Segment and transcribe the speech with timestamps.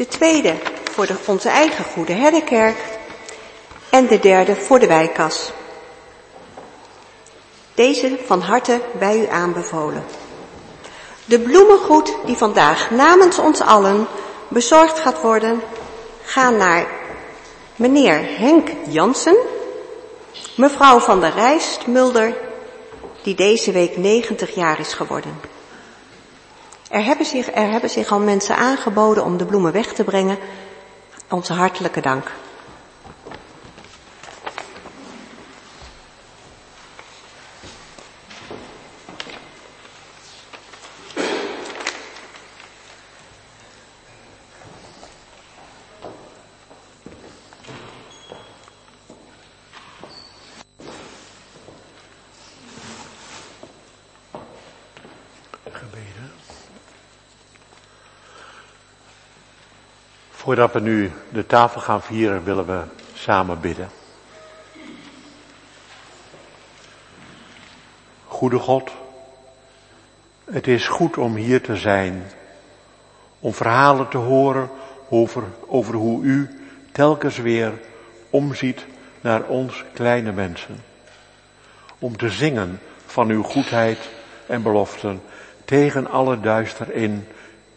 [0.00, 0.54] De tweede
[0.90, 2.76] voor de, onze eigen Goede Herdenkerk.
[3.90, 5.52] En de derde voor de wijkas.
[7.74, 10.04] Deze van harte bij u aanbevolen.
[11.24, 14.06] De bloemengoed die vandaag namens ons allen
[14.48, 15.62] bezorgd gaat worden,
[16.24, 16.86] gaan naar
[17.76, 19.36] meneer Henk Jansen,
[20.56, 22.36] mevrouw van der Rijst Mulder,
[23.22, 25.49] die deze week 90 jaar is geworden.
[26.90, 30.38] Er hebben, zich, er hebben zich al mensen aangeboden om de bloemen weg te brengen.
[31.28, 32.30] Onze hartelijke dank.
[60.50, 62.82] Voordat we nu de tafel gaan vieren, willen we
[63.14, 63.88] samen bidden.
[68.26, 68.90] Goede God,
[70.44, 72.22] het is goed om hier te zijn,
[73.40, 74.70] om verhalen te horen
[75.08, 76.60] over, over hoe u
[76.92, 77.72] telkens weer
[78.30, 78.86] omziet
[79.20, 80.84] naar ons kleine mensen.
[81.98, 84.08] Om te zingen van uw goedheid
[84.46, 85.22] en beloften
[85.64, 87.26] tegen alle duister in,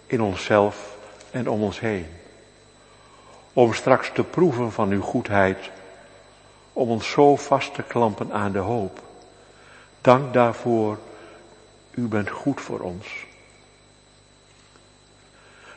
[0.06, 0.98] in onszelf
[1.32, 2.22] en om ons heen
[3.54, 5.72] om straks te proeven van uw goedheid,
[6.74, 9.02] om ons zo vast te klampen aan de hoop.
[10.02, 10.98] Dank daarvoor,
[11.92, 13.26] u bent goed voor ons.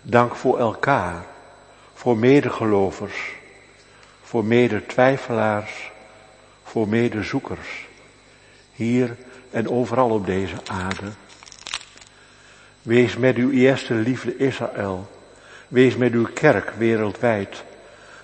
[0.03, 1.25] Dank voor elkaar,
[1.95, 3.35] voor medegelovers,
[4.23, 5.93] voor medetwijfelaars,
[6.63, 7.87] voor medezoekers,
[8.73, 9.17] hier
[9.51, 11.11] en overal op deze aarde.
[12.83, 15.09] Wees met uw eerste liefde Israël
[15.69, 17.64] Wees met uw kerk wereldwijd,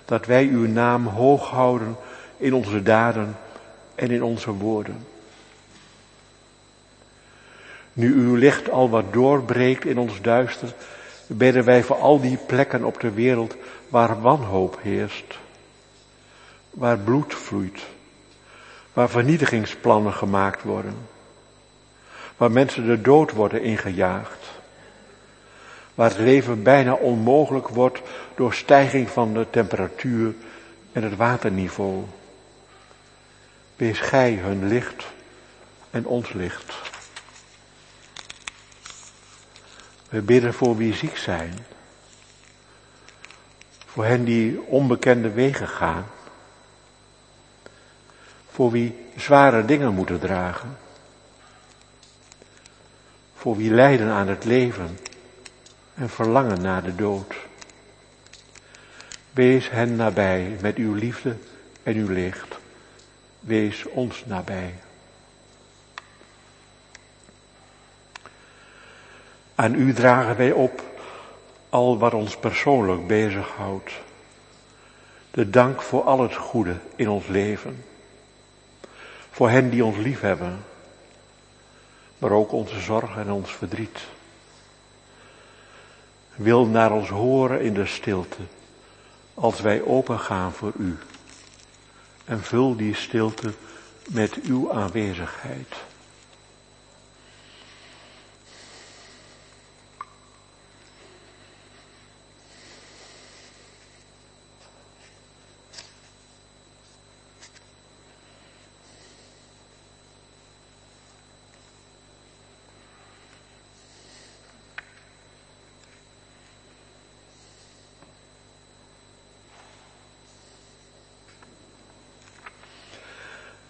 [0.05, 1.95] dat wij uw naam hoog houden
[2.37, 3.37] in onze daden
[3.95, 5.05] en in onze woorden.
[7.93, 10.73] Nu uw licht al wat doorbreekt in ons duister,
[11.27, 13.55] bidden wij voor al die plekken op de wereld
[13.87, 15.37] waar wanhoop heerst,
[16.69, 17.81] waar bloed vloeit,
[18.93, 20.95] waar vernietigingsplannen gemaakt worden,
[22.37, 24.42] waar mensen de dood worden ingejaagd
[25.95, 28.01] waar het leven bijna onmogelijk wordt
[28.35, 30.35] door stijging van de temperatuur
[30.91, 32.03] en het waterniveau.
[33.75, 35.05] Wees gij hun licht
[35.89, 36.91] en ons licht.
[40.09, 41.53] We bidden voor wie ziek zijn.
[43.85, 46.05] Voor hen die onbekende wegen gaan.
[48.51, 50.77] Voor wie zware dingen moeten dragen.
[53.35, 54.97] Voor wie lijden aan het leven
[55.93, 57.35] en verlangen naar de dood.
[59.31, 61.35] Wees hen nabij met uw liefde
[61.83, 62.57] en uw licht.
[63.39, 64.73] Wees ons nabij.
[69.55, 70.83] Aan u dragen wij op
[71.69, 73.91] al wat ons persoonlijk bezighoudt.
[75.31, 77.83] De dank voor al het goede in ons leven.
[79.31, 80.63] Voor hen die ons lief hebben.
[82.17, 83.99] Maar ook onze zorg en ons verdriet
[86.35, 88.41] wil naar ons horen in de stilte,
[89.33, 90.97] als wij opengaan voor u.
[92.25, 93.53] En vul die stilte
[94.09, 95.75] met uw aanwezigheid.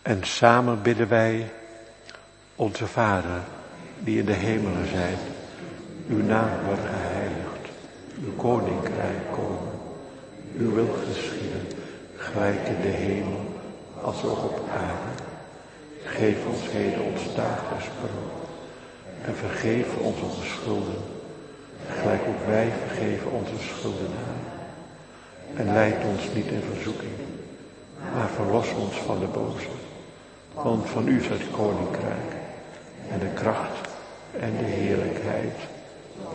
[0.04, 1.52] En samen bidden wij,
[2.56, 3.42] onze Vader,
[4.00, 5.20] die in de hemelen zijt,
[6.10, 7.70] uw naam wordt geheiligd,
[8.24, 9.72] uw koninkrijk komen,
[10.58, 11.68] uw wil geschieden,
[12.16, 13.46] gelijk in de hemel
[14.02, 15.24] als ook op aarde.
[16.04, 18.34] Geef ons heden ons dagelijks brood
[19.26, 21.02] en vergeef ons onze schulden,
[21.90, 24.52] gelijk ook wij vergeven onze schuldenaren.
[25.56, 27.16] En leid ons niet in verzoeking,
[28.14, 29.83] maar verlos ons van de boze.
[30.54, 32.32] Want van u is het koninkrijk
[33.10, 33.90] en de kracht
[34.40, 35.56] en de heerlijkheid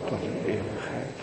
[0.07, 1.19] tot de eeuwigheid.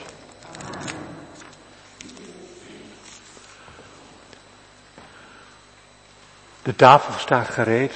[6.62, 7.92] De tafel staat gereed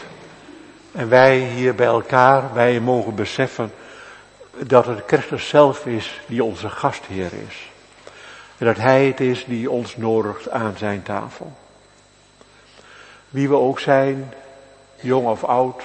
[0.92, 3.72] en wij hier bij elkaar, wij mogen beseffen
[4.56, 7.70] dat het Christus zelf is die onze gastheer is.
[8.58, 11.52] En dat Hij het is die ons nodigt aan zijn tafel.
[13.28, 14.32] Wie we ook zijn,
[15.00, 15.82] jong of oud,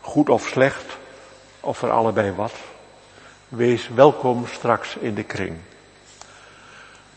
[0.00, 0.96] goed of slecht,
[1.60, 2.52] of voor allebei wat.
[3.48, 5.56] Wees welkom straks in de kring.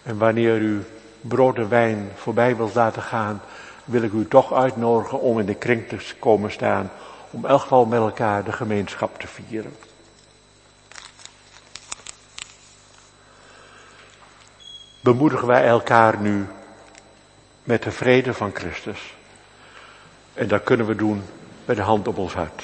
[0.03, 0.85] En wanneer u
[1.21, 3.41] brood en wijn voorbij wilt laten gaan,
[3.85, 6.91] wil ik u toch uitnodigen om in de kring te komen staan,
[7.31, 9.75] om elk geval met elkaar de gemeenschap te vieren.
[15.03, 16.47] Bemoedigen wij elkaar nu
[17.63, 19.16] met de vrede van Christus.
[20.37, 21.23] En dat kunnen we doen
[21.65, 22.63] met de hand op ons hart.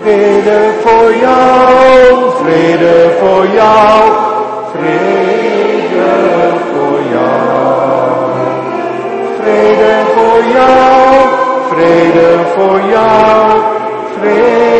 [0.00, 4.12] Vrede voor jou, vrede voor jou,
[4.72, 8.30] vrede voor jou.
[9.40, 11.28] Vrede voor jou,
[11.70, 13.60] vrede voor jou,
[14.20, 14.71] vrede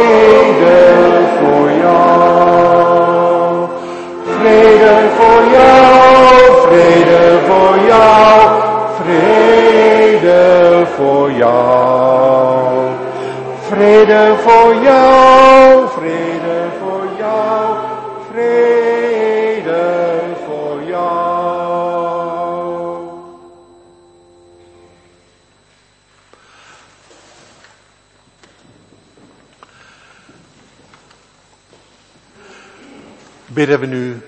[33.53, 34.21] Bidden we nu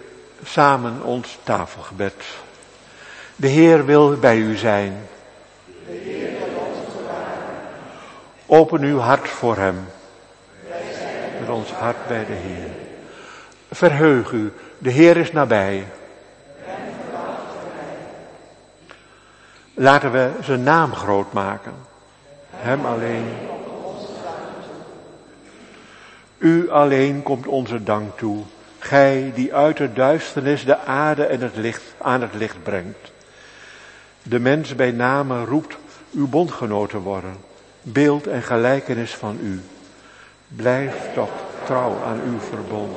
[0.44, 2.14] samen ons tafelgebed.
[3.36, 5.06] De Heer wil bij u zijn.
[8.46, 9.86] Open uw hart voor Hem.
[11.40, 12.70] Met ons hart bij de Heer.
[13.70, 15.86] Verheug u, de Heer is nabij.
[19.74, 21.74] Laten we zijn naam groot maken.
[22.50, 23.26] Hem alleen.
[26.38, 28.44] U alleen komt onze dank toe.
[28.84, 33.12] Gij die uit de duisternis de aarde en het licht aan het licht brengt.
[34.22, 35.76] De mens bij name roept
[36.12, 37.36] uw bondgenoten worden
[37.82, 39.62] beeld en gelijkenis van u.
[40.48, 41.30] Blijf toch
[41.64, 42.96] trouw aan uw verbond.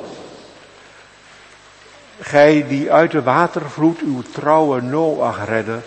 [2.20, 5.78] Gij die uit de watervloed uw trouwe Noach redde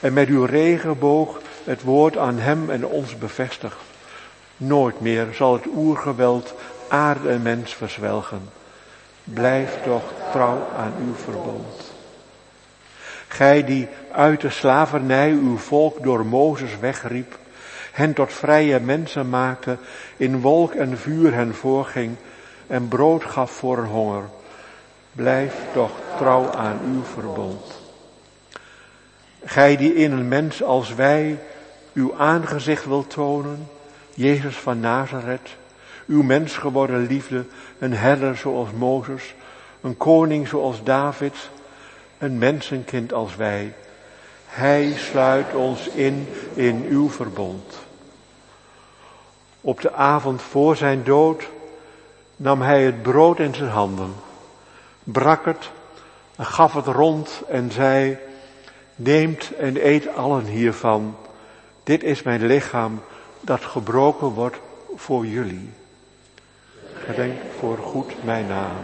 [0.00, 3.76] en met uw regenboog het woord aan hem en ons bevestigt.
[4.56, 6.54] Nooit meer zal het oergeweld
[6.88, 8.60] aarde en mens verzwelgen.
[9.24, 11.92] Blijf toch trouw aan uw verbond.
[13.28, 17.38] Gij die uit de slavernij uw volk door Mozes wegriep
[17.92, 19.76] hen tot vrije mensen maakte,
[20.16, 22.16] in wolk en vuur hen voorging
[22.66, 24.24] en brood gaf voor honger.
[25.12, 27.80] Blijf toch trouw aan uw verbond.
[29.44, 31.38] Gij die in een mens als wij
[31.92, 33.68] uw aangezicht wilt tonen,
[34.14, 35.56] Jezus van Nazareth,
[36.12, 37.44] uw mens geworden liefde,
[37.78, 39.34] een herder zoals Mozes,
[39.80, 41.50] een koning zoals David,
[42.18, 43.74] een mensenkind als wij.
[44.46, 47.78] Hij sluit ons in in uw verbond.
[49.60, 51.48] Op de avond voor zijn dood
[52.36, 54.12] nam hij het brood in zijn handen,
[55.04, 55.70] brak het,
[56.38, 58.18] gaf het rond en zei,
[58.96, 61.16] neemt en eet allen hiervan.
[61.82, 63.00] Dit is mijn lichaam
[63.40, 64.56] dat gebroken wordt
[64.96, 65.70] voor jullie.
[67.04, 68.76] Gedenk voor goed mijn naam.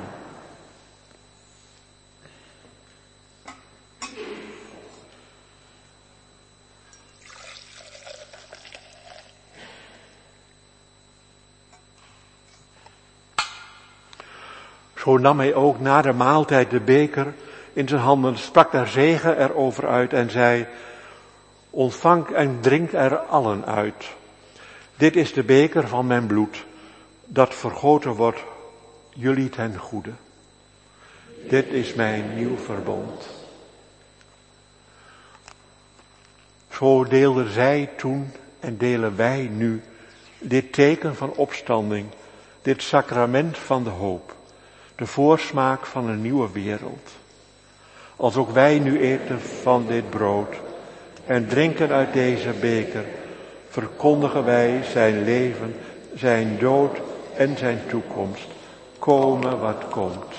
[14.97, 17.35] Zo nam hij ook na de maaltijd de beker
[17.73, 20.67] in zijn handen, sprak daar zegen erover uit en zei,
[21.71, 24.15] ontvang en drink er allen uit.
[24.97, 26.65] Dit is de beker van mijn bloed,
[27.29, 28.45] dat vergoten wordt
[29.15, 30.13] jullie ten goede.
[31.49, 33.29] Dit is mijn nieuw verbond.
[36.73, 39.83] Zo deelden zij toen en delen wij nu
[40.39, 42.07] dit teken van opstanding,
[42.63, 44.37] dit sacrament van de hoop
[44.99, 47.11] de voorsmaak van een nieuwe wereld.
[48.17, 50.55] Als ook wij nu eten van dit brood
[51.27, 53.05] en drinken uit deze beker,
[53.69, 55.75] verkondigen wij zijn leven,
[56.15, 56.99] zijn dood
[57.39, 58.47] en zijn toekomst.
[58.99, 60.35] Komen wat komt.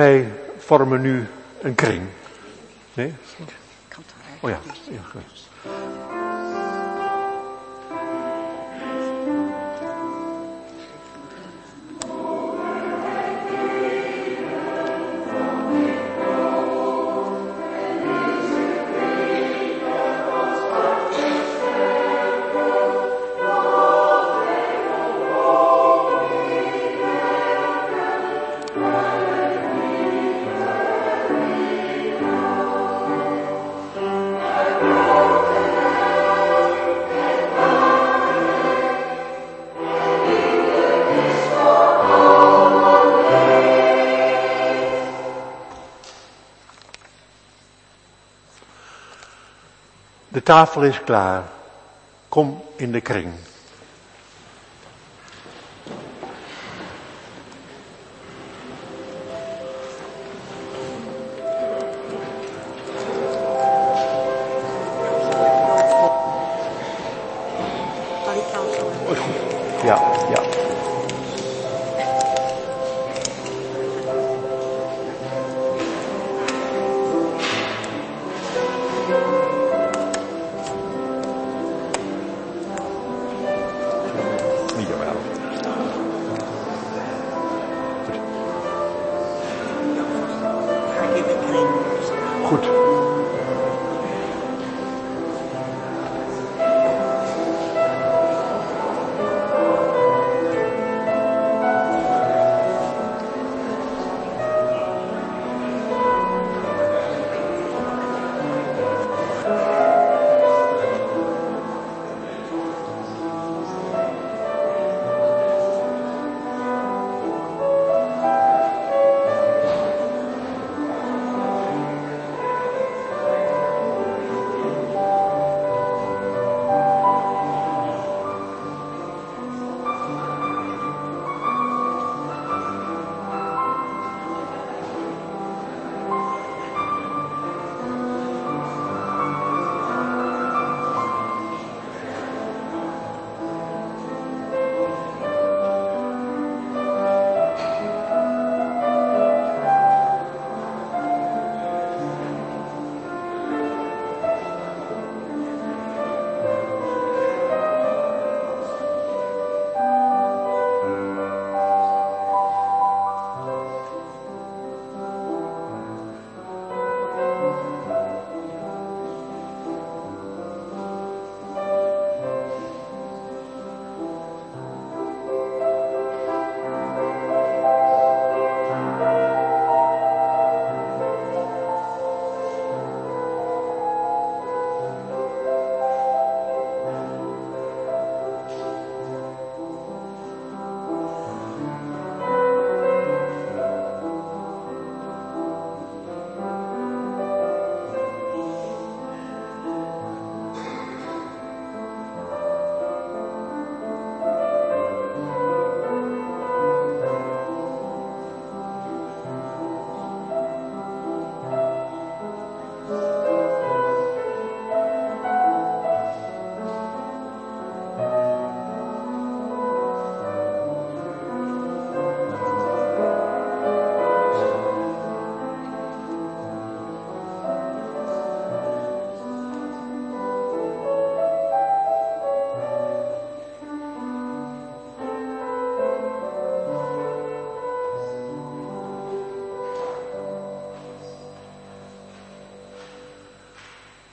[0.00, 1.26] Wij vormen nu
[1.62, 2.02] een kring.
[2.94, 3.14] Nee?
[4.40, 4.58] Oh ja.
[4.90, 5.20] ja
[50.50, 51.42] tafel is klaar.
[52.28, 53.32] Kom in de kring.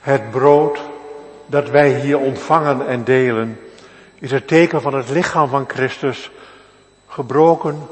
[0.08, 0.80] Het brood
[1.46, 3.60] dat wij hier ontvangen en delen
[4.16, 6.32] is het teken van het lichaam van Christus,
[7.08, 7.88] gebroken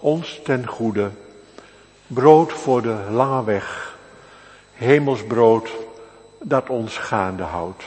[0.00, 1.10] ons ten goede.
[2.06, 3.96] Brood voor de lange weg,
[4.72, 5.70] hemelsbrood
[6.42, 7.84] dat ons gaande houdt.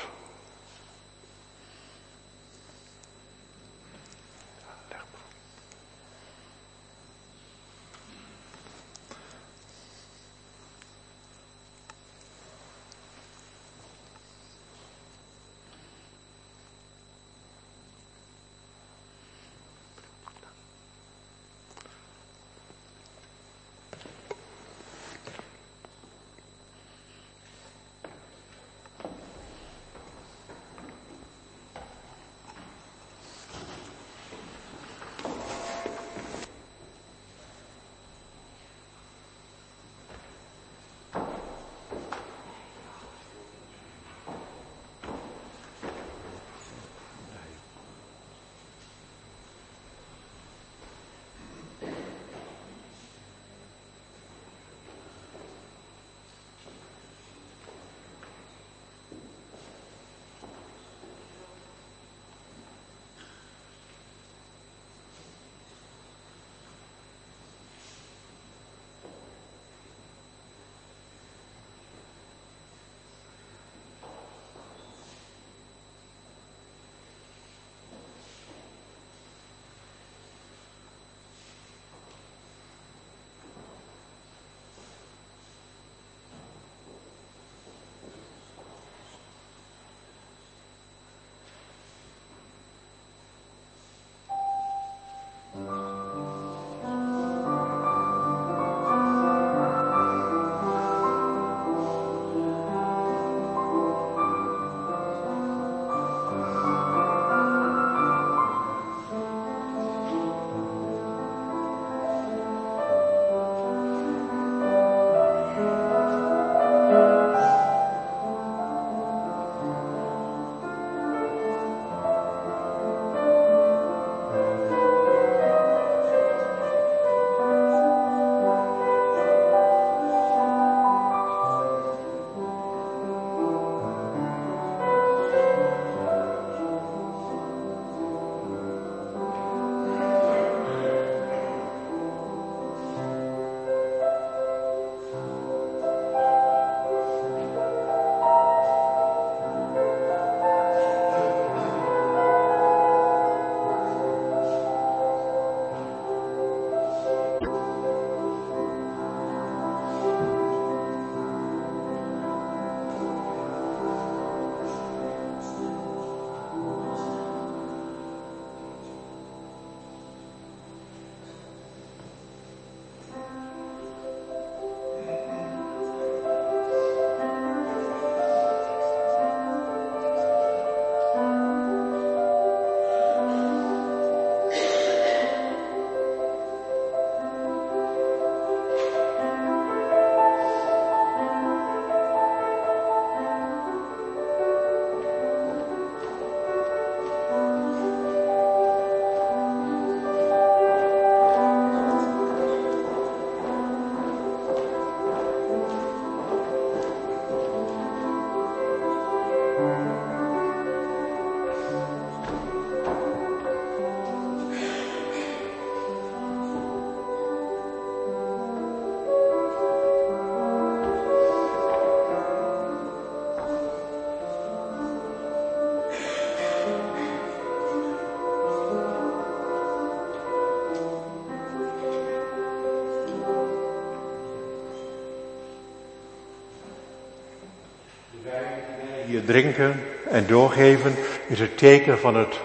[239.28, 240.96] Drinken en doorgeven
[241.28, 242.40] is het teken van het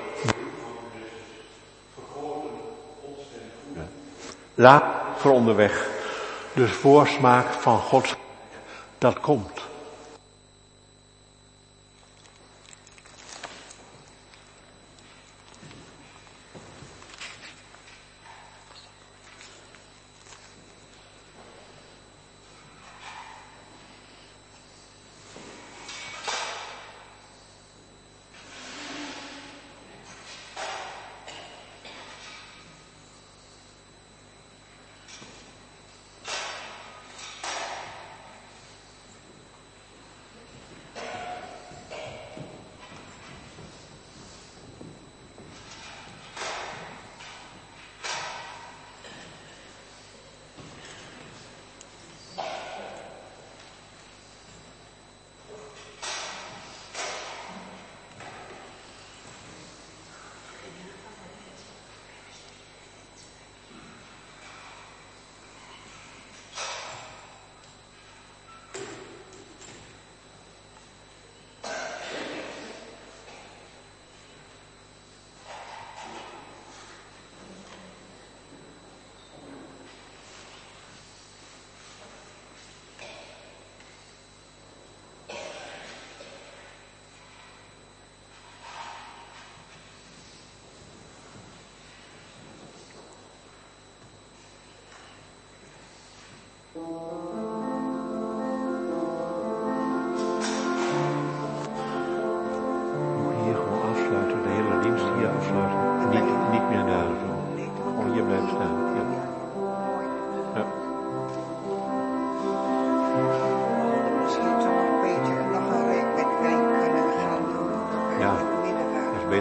[4.55, 4.85] laat
[5.17, 5.91] voor onderweg.
[6.55, 8.17] Dus voorsmaak van Gods
[8.99, 9.62] dat komt.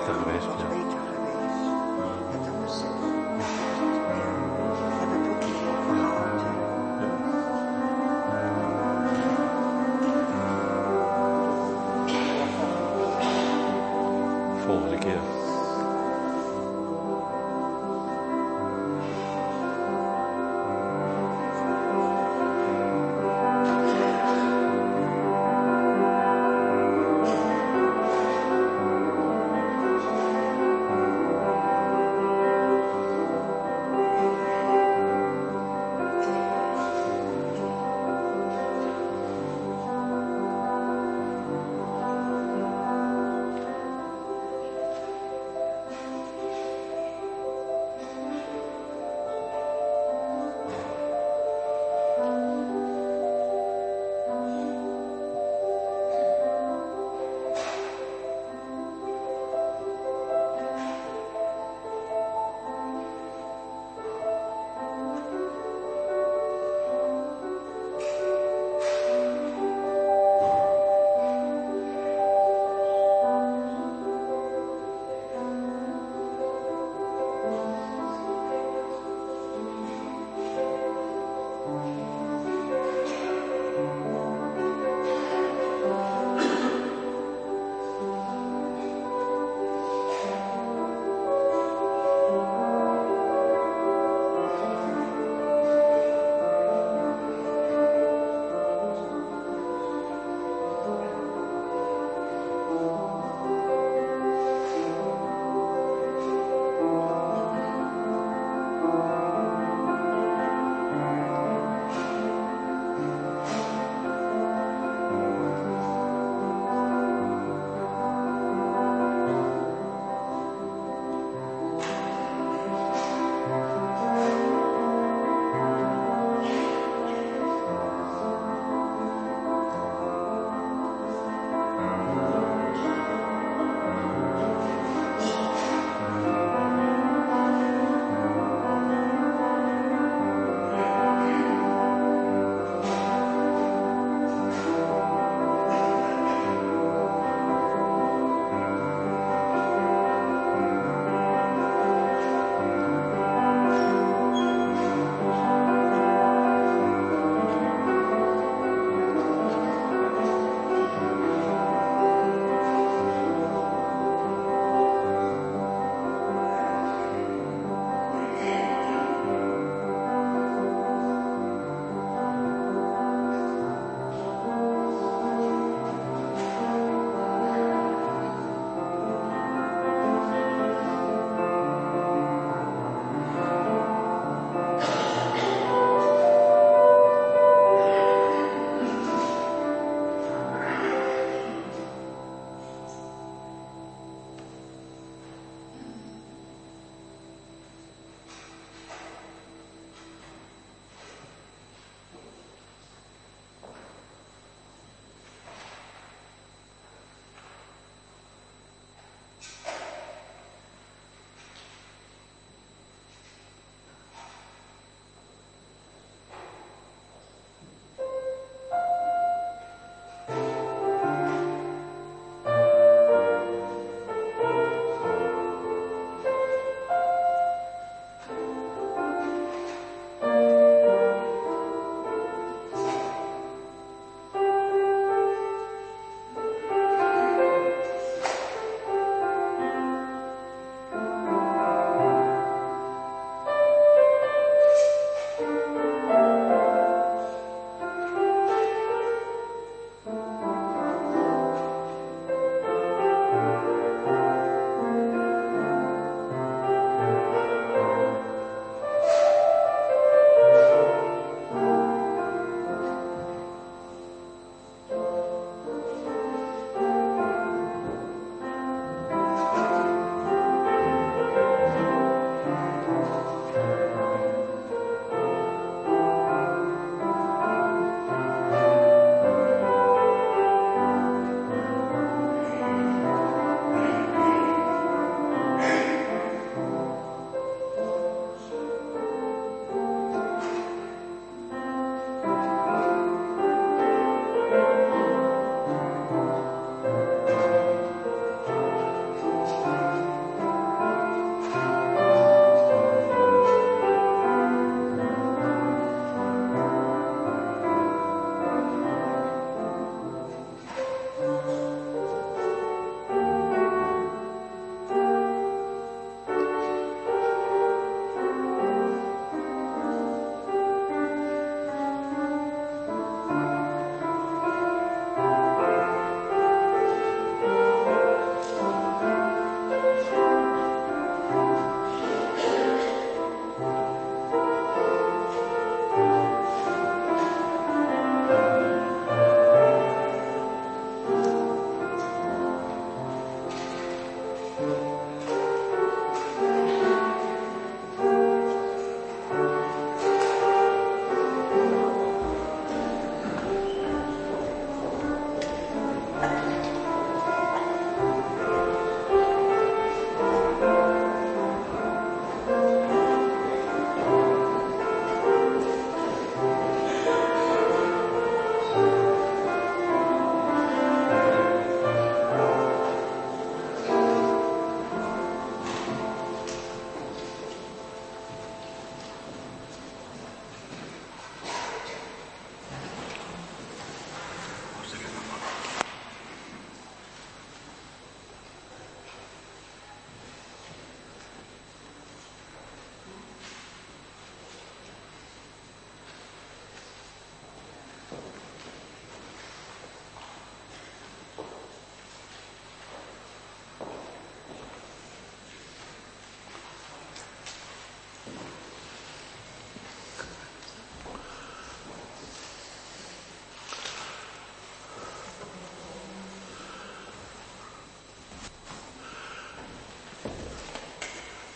[0.03, 0.80] Perfecto.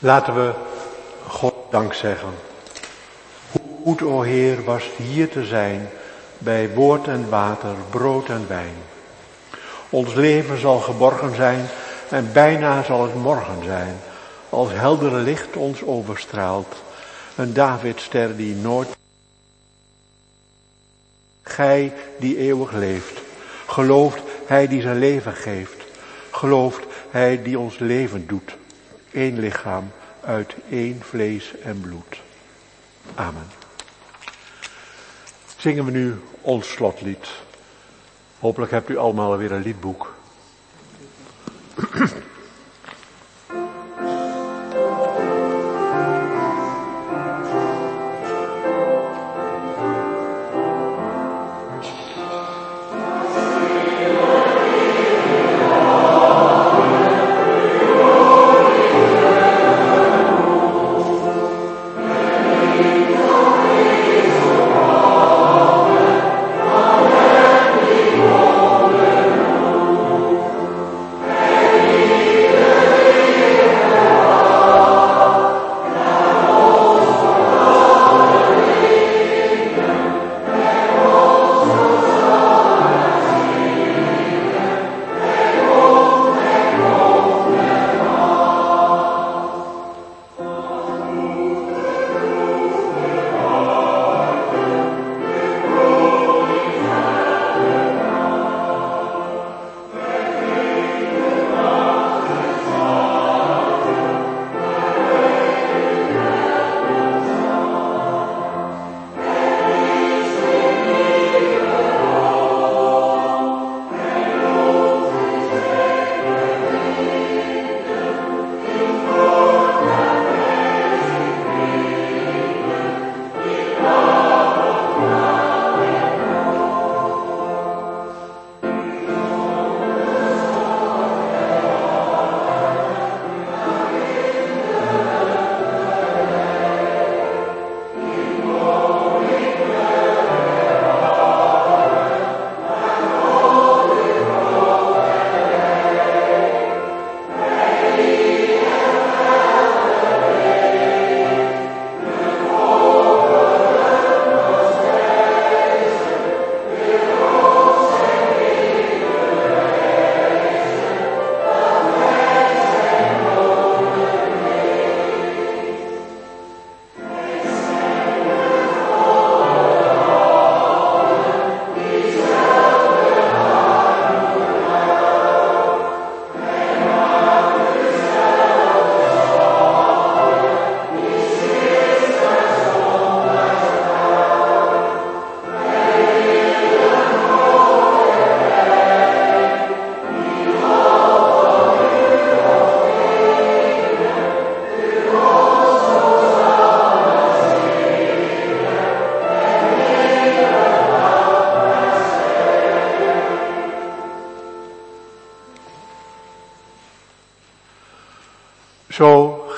[0.06, 0.54] Laten we
[1.28, 2.30] God dank zeggen.
[3.52, 5.90] Hoe goed, o Heer, was hier te zijn
[6.38, 8.74] bij woord en water, brood en wijn.
[9.90, 11.66] Ons leven zal geborgen zijn
[12.10, 13.98] en bijna zal het morgen zijn,
[14.50, 16.76] als heldere licht ons overstraalt.
[17.36, 18.98] Een Davidster die nooit...
[21.42, 23.22] Gij die eeuwig leeft,
[23.68, 25.84] gelooft Hij die zijn leven geeft,
[26.32, 28.56] gelooft Hij die ons leven doet.
[29.16, 29.92] Eén lichaam
[30.24, 32.22] uit één vlees en bloed.
[33.14, 33.48] Amen.
[35.58, 37.28] Zingen we nu ons slotlied.
[38.40, 40.14] Hopelijk hebt u allemaal weer een liedboek.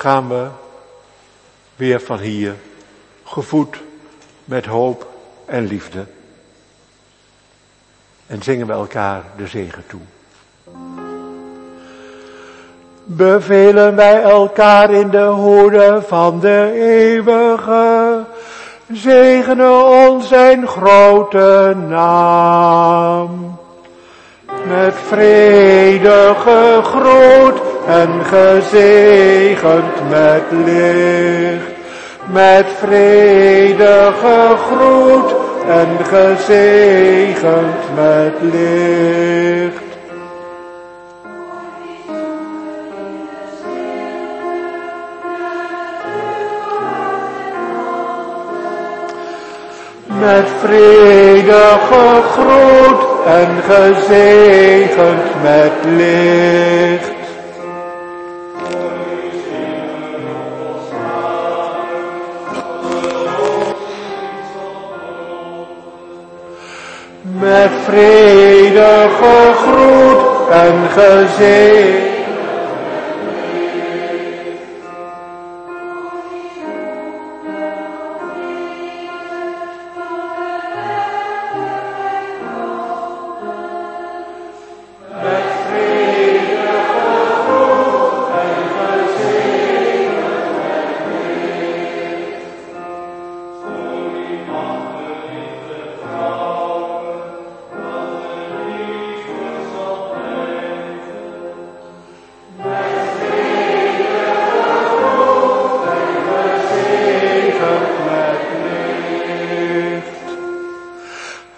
[0.08, 0.46] Gaan we
[1.76, 2.54] weer van hier,
[3.24, 3.76] gevoed
[4.44, 5.06] met hoop
[5.44, 6.04] en liefde.
[8.26, 10.00] En zingen we elkaar de zegen toe.
[13.04, 18.24] Bevelen wij elkaar in de hoede van de eeuwige,
[18.92, 23.58] zegenen ons zijn grote naam.
[24.66, 31.72] Met vredige groet en gezegend met licht,
[32.32, 35.34] met vredige groet
[35.68, 39.86] en gezegend met licht.
[50.06, 57.17] Met vredige groet en gezegend met licht.
[67.58, 70.96] Met vredige groet en gezegend.
[70.96, 72.07] Met vredige groet en gezegend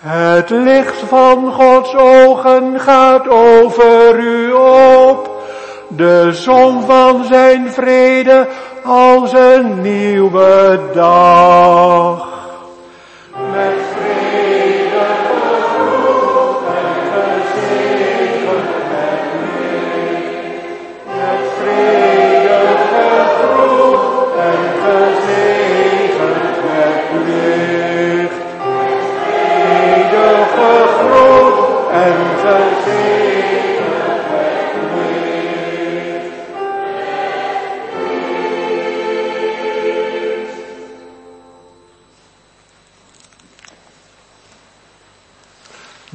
[0.03, 5.31] Het licht van Gods ogen gaat over u op.
[5.89, 8.49] De zon van zijn vrede
[8.85, 12.30] als een nieuwe dag.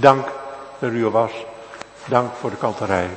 [0.06, 0.28] Dank
[0.80, 1.32] dat u was.
[2.06, 3.10] Dank voor de kanterij.